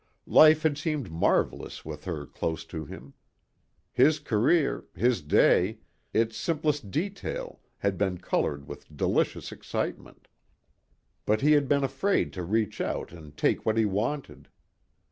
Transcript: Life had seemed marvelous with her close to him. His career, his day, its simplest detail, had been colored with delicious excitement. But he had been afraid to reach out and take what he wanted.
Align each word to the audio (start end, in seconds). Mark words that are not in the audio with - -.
Life 0.25 0.63
had 0.63 0.79
seemed 0.79 1.11
marvelous 1.11 1.85
with 1.85 2.05
her 2.05 2.25
close 2.25 2.65
to 2.65 2.85
him. 2.85 3.13
His 3.93 4.17
career, 4.17 4.85
his 4.95 5.21
day, 5.21 5.77
its 6.11 6.35
simplest 6.37 6.89
detail, 6.89 7.59
had 7.77 7.99
been 7.99 8.17
colored 8.17 8.67
with 8.67 8.97
delicious 8.97 9.51
excitement. 9.51 10.27
But 11.27 11.41
he 11.41 11.51
had 11.51 11.67
been 11.67 11.83
afraid 11.83 12.33
to 12.33 12.41
reach 12.41 12.81
out 12.81 13.11
and 13.11 13.37
take 13.37 13.63
what 13.63 13.77
he 13.77 13.85
wanted. 13.85 14.49